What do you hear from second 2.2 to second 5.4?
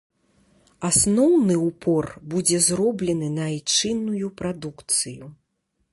будзе зроблены на айчынную прадукцыю.